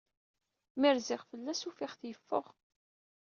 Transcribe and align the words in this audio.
Mi 0.79 0.89
rziɣ 0.97 1.21
fell-as, 1.29 1.61
ufiɣ-t 1.69 2.01
yeffeɣ. 2.09 2.45